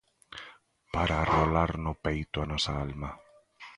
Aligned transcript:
Para 0.93 1.15
arrolar 1.19 1.71
no 1.85 1.93
peito 2.05 2.37
a 2.41 2.49
nosa 2.51 2.71
alma. 2.85 3.09